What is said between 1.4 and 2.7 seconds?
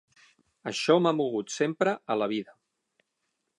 sempre a la vida.